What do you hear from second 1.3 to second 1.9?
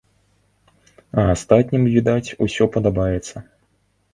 астатнім,